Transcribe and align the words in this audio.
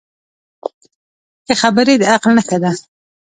ښه 1.45 1.53
خبرې 1.61 1.93
د 1.97 2.03
عقل 2.13 2.31
نښه 2.37 2.57
ده 2.63 2.71